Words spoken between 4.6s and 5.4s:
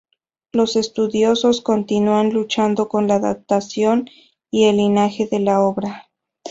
el linaje